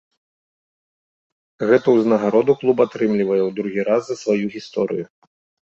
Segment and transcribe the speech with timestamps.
[1.73, 5.05] Гэтую ўзнагароду клуб атрымлівае ў другі раз за сваю гісторыю.